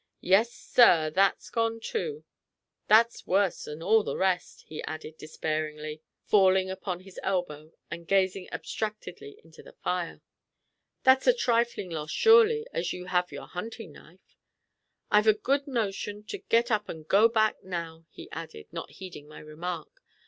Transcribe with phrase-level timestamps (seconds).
[0.19, 2.23] "Yes, sir, that's gone, too;
[2.87, 8.49] that's worse than all the rest," he added, despairingly, falling upon his elbow, and gazing
[8.51, 10.21] abstractedly into the fire.
[11.03, 14.35] "That's a trifling loss, surely, as you have your hunting knife."
[15.11, 19.27] "I've a good notion to get up and go back now," he added, not heeding
[19.27, 20.01] my remark.